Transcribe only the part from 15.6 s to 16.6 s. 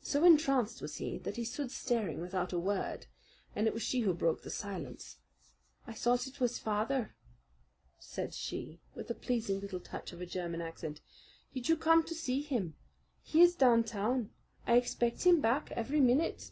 every minute."